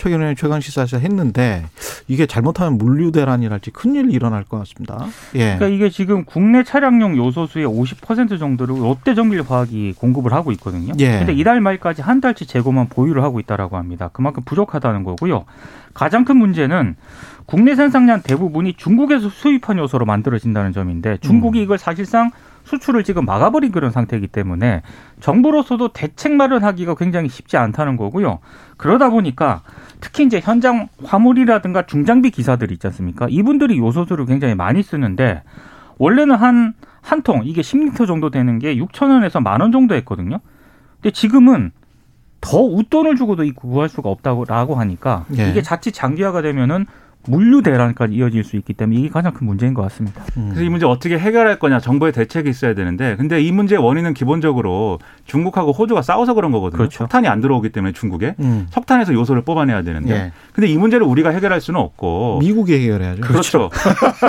최경영 0.00 0.34
최강 0.34 0.60
시사에서 0.60 0.98
했는데 0.98 1.66
이게 2.08 2.24
잘못하면 2.24 2.78
물류 2.78 3.12
대란이랄지 3.12 3.70
큰일 3.70 4.10
일어날 4.10 4.44
것 4.44 4.58
같습니다. 4.60 5.06
예. 5.34 5.56
그러니까 5.56 5.66
이게 5.66 5.90
지금 5.90 6.24
국내 6.24 6.64
차량용 6.64 7.18
요소수의 7.18 7.66
50% 7.66 8.38
정도를 8.38 8.76
롯데정밀화학이 8.76 9.94
공급을 9.98 10.32
하고 10.32 10.52
있거든요. 10.52 10.94
예. 11.00 11.18
근데 11.18 11.34
이달 11.34 11.60
말까지 11.60 12.00
한 12.00 12.22
달치 12.22 12.46
재고만 12.46 12.88
보유를 12.88 13.22
하고 13.22 13.40
있다라고 13.40 13.76
합니다. 13.76 14.08
그만큼 14.14 14.42
부족하다는 14.46 15.04
거고요. 15.04 15.44
가장 15.92 16.24
큰 16.24 16.38
문제는 16.38 16.96
국내 17.50 17.74
생산량 17.74 18.22
대부분이 18.22 18.74
중국에서 18.74 19.28
수입한 19.28 19.78
요소로 19.78 20.06
만들어진다는 20.06 20.72
점인데 20.72 21.16
중국이 21.16 21.60
이걸 21.60 21.78
사실상 21.78 22.30
수출을 22.62 23.02
지금 23.02 23.24
막아버린 23.24 23.72
그런 23.72 23.90
상태이기 23.90 24.28
때문에 24.28 24.82
정부로서도 25.18 25.88
대책 25.92 26.32
마련하기가 26.34 26.94
굉장히 26.94 27.28
쉽지 27.28 27.56
않다는 27.56 27.96
거고요. 27.96 28.38
그러다 28.76 29.10
보니까 29.10 29.62
특히 30.00 30.24
이제 30.24 30.38
현장 30.40 30.86
화물이라든가 31.02 31.86
중장비 31.86 32.30
기사들이 32.30 32.74
있지 32.74 32.86
않습니까? 32.86 33.26
이분들이 33.28 33.78
요소수를 33.78 34.26
굉장히 34.26 34.54
많이 34.54 34.82
쓰는데 34.82 35.42
원래는 35.98 36.36
한 36.36 36.74
한 37.02 37.22
통 37.22 37.40
이게 37.44 37.62
10리터 37.62 38.06
정도 38.06 38.28
되는 38.30 38.58
게 38.58 38.76
6천 38.76 39.08
원에서 39.10 39.40
만 39.40 39.62
원 39.62 39.72
정도 39.72 39.94
했거든요. 39.96 40.38
근데 41.00 41.10
지금은 41.10 41.72
더 42.42 42.60
웃돈을 42.60 43.16
주고도 43.16 43.42
이 43.44 43.52
구할 43.52 43.88
수가 43.88 44.10
없다고 44.10 44.74
하니까 44.74 45.24
예. 45.38 45.48
이게 45.48 45.62
자칫 45.62 45.92
장기화가 45.92 46.42
되면은 46.42 46.84
물류 47.26 47.62
대란까지 47.62 48.14
이어질 48.14 48.44
수 48.44 48.56
있기 48.56 48.72
때문에 48.72 48.98
이게 48.98 49.08
가장 49.08 49.32
큰 49.32 49.46
문제인 49.46 49.74
것 49.74 49.82
같습니다. 49.82 50.22
그래서 50.34 50.62
이 50.62 50.68
문제 50.68 50.86
어떻게 50.86 51.18
해결할 51.18 51.58
거냐 51.58 51.78
정부의 51.78 52.12
대책이 52.12 52.48
있어야 52.48 52.74
되는데 52.74 53.16
근데 53.16 53.42
이 53.42 53.52
문제의 53.52 53.82
원인은 53.82 54.14
기본적으로 54.14 54.98
중국하고 55.26 55.72
호주가 55.72 56.02
싸워서 56.02 56.34
그런 56.34 56.50
거거든요. 56.50 56.78
그렇죠. 56.78 57.04
석탄이 57.04 57.28
안 57.28 57.40
들어오기 57.40 57.70
때문에 57.70 57.92
중국에 57.92 58.34
음. 58.40 58.66
석탄에서 58.70 59.12
요소를 59.12 59.42
뽑아내야 59.42 59.82
되는데 59.82 60.14
예. 60.14 60.32
근데 60.52 60.68
이 60.68 60.76
문제를 60.76 61.06
우리가 61.06 61.30
해결할 61.30 61.60
수는 61.60 61.78
없고 61.78 62.38
미국이 62.40 62.74
해결해야죠. 62.74 63.20
그렇죠. 63.20 63.70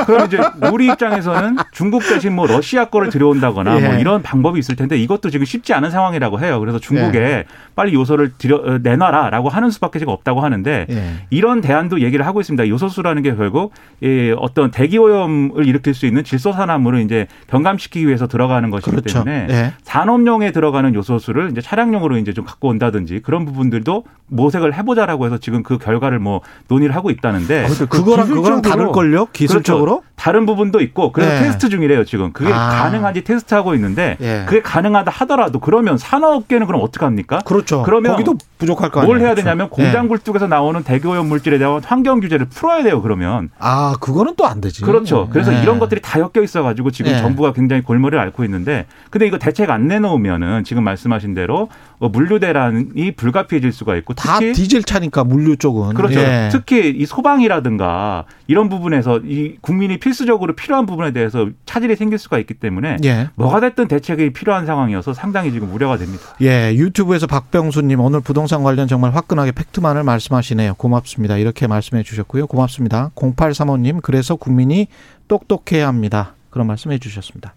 그럼 0.05 0.27
이제 0.27 0.39
우리 0.71 0.88
입장에서는 0.88 1.57
중국 1.71 2.03
대신 2.07 2.36
뭐 2.36 2.45
러시아 2.45 2.86
거를 2.86 3.10
들여온다거나 3.10 3.81
예. 3.81 3.88
뭐 3.88 3.98
이런 3.98 4.21
방법이 4.21 4.60
있을 4.60 4.75
텐데 4.75 4.98
이것도 4.98 5.29
지금 5.29 5.45
쉽지 5.45 5.74
않은 5.74 5.91
상황이라고 5.91 6.39
해요. 6.41 6.60
그래서 6.60 6.77
중국에 6.77 7.19
예. 7.19 7.45
빨리 7.75 7.93
요소를 7.93 8.33
들여 8.38 8.55
어, 8.57 8.77
내놔라라고 8.83 9.50
하는 9.50 9.69
수밖에 9.71 10.00
지금 10.00 10.13
없다고 10.13 10.41
하는데 10.41 10.86
예. 10.89 11.13
이런 11.29 11.62
대안도 11.62 12.01
얘기를 12.01 12.25
하고 12.25 12.41
있습니다. 12.41 12.67
요소수라는 12.81 13.21
게 13.21 13.35
결국 13.35 13.71
예, 14.03 14.31
어떤 14.31 14.71
대기 14.71 14.97
오염을 14.97 15.65
일으킬 15.67 15.93
수 15.93 16.05
있는 16.05 16.23
질소산화물을 16.23 17.01
이제 17.01 17.27
경감시키기 17.47 18.07
위해서 18.07 18.27
들어가는 18.27 18.69
것이기 18.71 18.91
그렇죠. 18.91 19.23
때문에 19.23 19.47
예. 19.50 19.73
산업용에 19.83 20.51
들어가는 20.51 20.93
요소수를 20.95 21.51
이제 21.51 21.61
차량용으로 21.61 22.17
이제 22.17 22.33
좀 22.33 22.45
갖고 22.45 22.69
온다든지 22.69 23.19
그런 23.21 23.45
부분들도 23.45 24.03
모색을 24.27 24.73
해보자라고 24.73 25.25
해서 25.25 25.38
지금 25.38 25.61
그 25.63 25.77
결과를 25.77 26.19
뭐 26.19 26.41
논의를 26.67 26.95
하고 26.95 27.11
있다는데 27.11 27.67
그거랑 27.89 28.27
그거랑 28.27 28.61
기술적으로- 28.61 28.69
다를 28.69 28.91
걸요? 28.91 29.25
기술적으로? 29.33 30.00
그렇죠. 30.01 30.11
다른 30.22 30.46
부분도 30.46 30.82
있고 30.82 31.12
그래서 31.12 31.34
네. 31.34 31.40
테스트 31.40 31.70
중이래요 31.70 32.06
지금 32.06 32.32
그게 32.32 32.54
아. 32.54 32.70
가능한지 32.70 33.24
테스트하고 33.24 33.74
있는데 33.74 34.18
예. 34.22 34.44
그게 34.46 34.62
가능하다 34.62 35.10
하더라도 35.12 35.60
그러면 35.60 35.98
산업계는 35.98 36.68
그럼 36.68 36.82
어떻게 36.84 37.06
합니까? 37.06 37.40
그렇죠. 37.44 37.82
그러면 37.82 38.12
거기도 38.12 38.36
부족할 38.60 38.92
거 38.92 39.00
아니에요. 39.00 39.08
뭘 39.08 39.20
해야 39.20 39.30
그렇죠. 39.30 39.44
되냐면 39.44 39.66
예. 39.66 39.84
공장 39.84 40.08
굴뚝에서 40.08 40.46
나오는 40.46 40.84
대기오염 40.84 41.28
물질에 41.28 41.58
대한 41.58 41.82
환경 41.84 42.20
규제를 42.20 42.46
풀어야 42.50 42.84
돼요 42.84 43.01
그러면 43.01 43.50
아, 43.58 43.96
그거는 44.00 44.36
또 44.36 44.51
안 44.51 44.60
되지. 44.60 44.82
그렇죠. 44.82 45.30
그래서 45.32 45.54
예. 45.54 45.62
이런 45.62 45.80
것들이 45.80 46.01
다 46.01 46.20
엮여 46.20 46.44
있어가지고 46.44 46.92
지금 46.92 47.12
예. 47.12 47.18
정부가 47.18 47.54
굉장히 47.54 47.82
골머리를 47.82 48.20
앓고 48.20 48.44
있는데, 48.44 48.86
근데 49.10 49.25
이거 49.25 49.38
대책 49.38 49.70
안 49.70 49.88
내놓으면은 49.88 50.63
지금 50.66 50.84
말씀하신 50.84 51.34
대로 51.34 51.62
어, 51.63 51.70
물류 52.10 52.39
대란이 52.39 53.12
불가피해질 53.15 53.72
수가 53.72 53.96
있고 53.98 54.13
다 54.13 54.39
디젤 54.39 54.84
차니까 54.84 55.24
물류 55.24 55.55
쪽은. 55.55 55.93
그렇죠. 55.93 56.20
예. 56.20 56.50
특히 56.51 56.89
이 56.89 57.05
소방이라든가 57.05 58.25
이런 58.48 58.70
부분에서 58.70 59.20
이 59.24 59.58
국민이 59.62 59.98
필수적으로 59.98 60.55
필요한 60.55 60.86
부분에 60.86 61.12
대해서 61.12 61.50
차질이 61.65 61.96
생길 61.96 62.17
수가 62.17 62.39
있기 62.39 62.55
때문에 62.55 62.98
예. 63.03 63.29
뭐가 63.36 63.60
됐든 63.60 63.88
대책이 63.88 64.34
필요한 64.34 64.65
상황이어서 64.65 65.13
상당히 65.13 65.51
지금 65.51 65.74
우려가 65.74 65.98
됩니다. 65.98 66.24
예, 66.41 66.74
유튜브에서 66.75 67.27
박병수님 67.27 68.00
오늘 68.00 68.22
부동산 68.22 68.63
관련 68.63 68.88
정말 68.88 69.13
화끈하게 69.13 69.51
팩트만을 69.51 70.03
말씀하시네요. 70.03 70.75
고맙습니다. 70.75 71.38
이렇게 71.38 71.67
말씀해 71.67 72.03
주셨고요. 72.03 72.48
고맙습니다. 72.48 73.12
0835님 73.15 74.01
그래서 74.01 74.36
국민이 74.36 74.88
똑똑해야 75.27 75.88
합니다. 75.88 76.36
그런 76.51 76.67
말씀해 76.67 77.00
주셨습니다. 77.00 77.55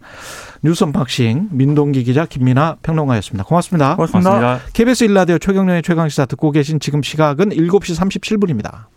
뉴스 0.62 0.84
unboxing 0.84 1.48
민동기 1.50 2.04
기자 2.04 2.24
김민하 2.24 2.76
평론가였습니다. 2.82 3.44
고맙습니다. 3.44 3.96
고맙습니다. 3.96 4.30
고맙습니다. 4.30 4.72
KBS 4.72 5.04
1라디오 5.04 5.38
최경영의 5.38 5.82
최강시사 5.82 6.26
듣고 6.26 6.50
계신 6.52 6.80
지금 6.80 7.02
시각은 7.02 7.50
7시 7.50 7.98
37분입니다. 7.98 8.94